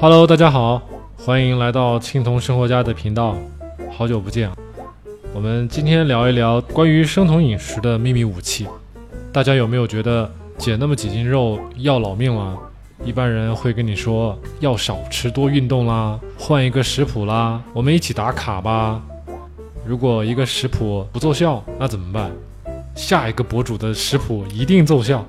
[0.00, 0.82] Hello，大家好，
[1.16, 3.36] 欢迎来到青铜生活家的频道，
[3.96, 4.50] 好久不见。
[5.32, 8.66] 我们今天聊一聊关于生酮饮食的秘密武器。
[9.32, 12.58] 大家有没有觉得减那么几斤肉要老命了？
[13.04, 19.00] 一般人会跟你说要少吃多运动啦，换一个食谱啦，我们一起打卡吧。
[19.86, 22.30] 如果一个食谱不奏效，那怎么办？
[22.94, 25.24] 下一个博主的食谱一定奏效。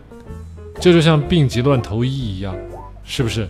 [0.80, 2.54] 这就像病急乱投医一样，
[3.04, 3.48] 是不是？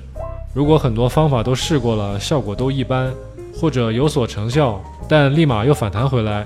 [0.55, 3.13] 如果很多方法都试过了，效果都一般，
[3.53, 6.45] 或者有所成效，但立马又反弹回来，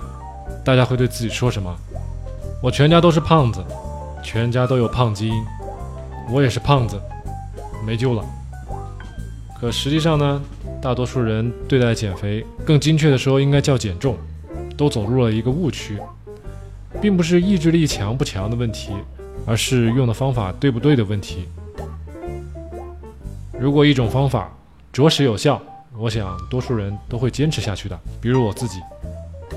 [0.66, 1.72] 大家会对自己说什么？
[2.64, 3.64] 我全家都是胖子，
[4.24, 5.46] 全家都有胖基因，
[6.32, 7.00] 我也是胖子，
[7.86, 8.26] 没救了。
[9.62, 10.42] 可实际上呢，
[10.82, 14.18] 大多数人对待减肥，更精确的说应该叫减重，
[14.76, 16.00] 都走入了一个误区，
[17.00, 18.90] 并不是意志力强不强的问题。
[19.46, 21.48] 而是用的方法对不对的问题。
[23.60, 24.50] 如果一种方法
[24.94, 25.62] 着实有效，
[25.98, 28.00] 我想多数人都会坚持下去的。
[28.22, 28.80] 比如我自己，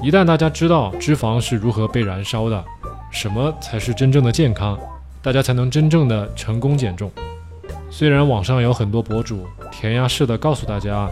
[0.03, 2.65] 一旦大家知道脂肪是如何被燃烧的，
[3.13, 4.77] 什么才是真正的健康，
[5.23, 7.09] 大家才能真正的成功减重。
[7.91, 11.09] 虽然网上有很多博主填鸭式的告诉大家，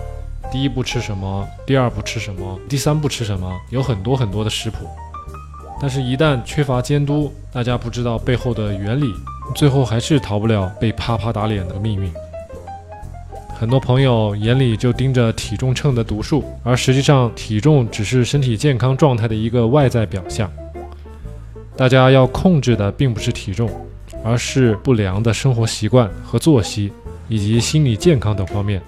[0.50, 4.78] 第一步吃什么，第二步吃什么，第三步吃什么，有很多很多的食谱。
[5.81, 9.15] 但是，一旦缺乏监督，大家不知道背后的原理，
[9.55, 12.12] 最后还是逃不了被啪啪打脸的命运。
[13.61, 20.50] 很多朋友眼里就盯着体重秤的读数，而实际上体重只是身体健康状态的一个外在表象。
[21.77, 23.70] 大家要控制的并不是体重，
[24.25, 26.91] 而是不良的生活习惯和作息，
[27.28, 28.81] 以及心理健康等方面。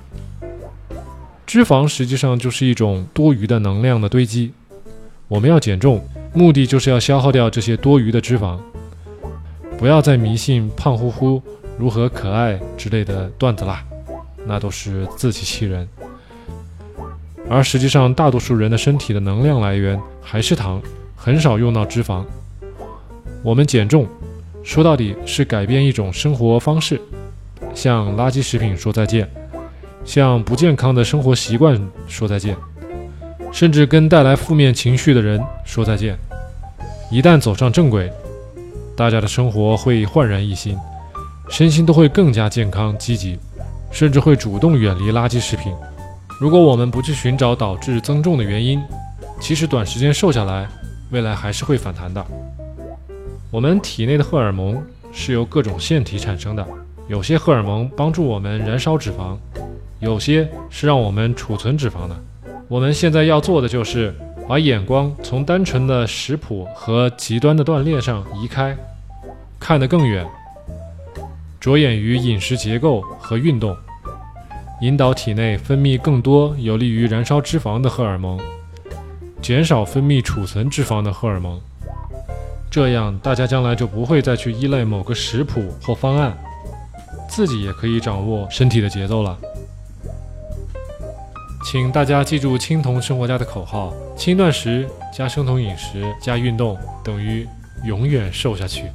[1.44, 4.54] 脂肪实际上就是一种多余的能量的堆积，
[5.28, 6.02] 我们要减重。
[6.32, 8.58] 目的就是要消耗掉这些多余的脂肪，
[9.76, 11.42] 不要再迷信胖乎乎
[11.78, 13.84] 如何可爱之类的段子啦，
[14.46, 15.88] 那都是自欺欺人。
[17.48, 20.80] 而实际上，大多数人的身体的能量来源还是糖，
[21.16, 22.24] 很少用到脂肪。
[23.42, 24.06] 我们减重，
[24.62, 27.00] 说到底是改变一种生活方式，
[27.74, 29.28] 向垃圾食品说再见，
[30.04, 32.56] 向不健康的生活习惯说再见。
[33.50, 36.16] 甚至跟带来负面情绪的人说再见。
[37.10, 38.10] 一旦走上正轨，
[38.96, 40.74] 大家的生活会焕然一新，
[41.50, 43.38] 身心都会更加健康积极，
[43.92, 45.72] 甚至会主动远离垃圾食品。
[46.40, 48.82] 如果我们不去寻找导致增重的原因，
[49.38, 50.66] 其实短时间瘦下来，
[51.10, 52.24] 未来还是会反弹的。
[53.50, 54.82] 我们体内的荷尔蒙
[55.12, 56.66] 是由各种腺体产生的，
[57.06, 59.36] 有些荷尔蒙帮助我们燃烧脂肪，
[60.00, 62.16] 有些是让我们储存脂肪的。
[62.66, 64.14] 我们现在要做的就是
[64.48, 68.74] 把眼光从单纯的食谱和极端的锻炼上移开，
[69.60, 70.26] 看得更远，
[71.62, 73.76] 着眼于饮食结构和运动，
[74.80, 78.36] 引导体内分泌更多有利于燃烧脂肪的荷尔蒙，
[79.40, 81.60] 减少分泌储存脂肪的荷尔蒙。
[82.68, 86.36] 这样，大家将来就不会再去依赖某个食谱或方案，
[87.28, 89.38] 自己也可以掌握身体的节奏了。
[91.64, 94.84] 请大家记住青铜生活家的口号：轻断食
[95.16, 97.46] 加生酮饮食加运动等于
[97.84, 98.86] 永远瘦下去。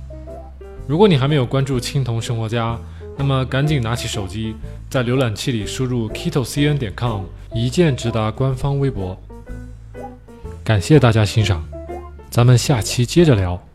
[0.88, 2.80] 如果你还没有关注青铜生活家，
[3.18, 4.56] 那么赶紧拿起手机，
[4.90, 9.20] 在浏览器里输入 ketocn 点 com，一键直达官方微博。
[10.64, 11.62] 感谢大家欣赏，
[12.30, 13.67] 咱们下期接着聊。